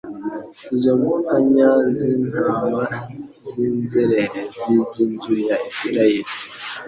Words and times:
izo 0.75 0.91
mpanya 1.01 1.69
z'intama 1.97 2.83
z'inzererezi 3.49 4.73
z'inzu 4.91 5.33
ya 5.47 5.57
Isiraeli. 5.69 6.31